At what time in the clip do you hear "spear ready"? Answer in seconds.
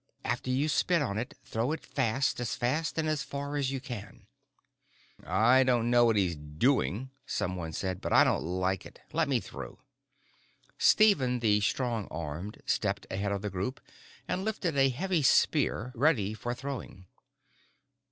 15.21-16.33